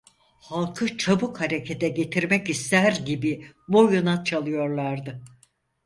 Halkı 0.41 0.97
çabuk 0.97 1.41
harekete 1.41 1.89
getirmek 1.89 2.49
ister 2.49 2.91
gibi 3.05 3.51
boyuna 3.67 4.23
çalıyorlardı. 4.23 5.21